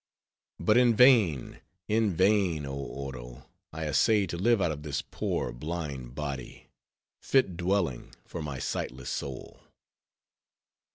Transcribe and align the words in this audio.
But 0.59 0.77
in 0.77 0.95
vain, 0.95 1.59
in 1.87 2.15
vain, 2.15 2.65
oh 2.65 2.73
Oro! 2.73 3.45
I 3.71 3.85
essay 3.85 4.25
to 4.25 4.35
live 4.35 4.59
out 4.59 4.71
of 4.71 4.81
this 4.81 5.03
poor, 5.03 5.51
blind 5.51 6.15
body, 6.15 6.69
fit 7.21 7.55
dwelling 7.55 8.15
for 8.25 8.41
my 8.41 8.57
sightless 8.57 9.11
soul. 9.11 9.59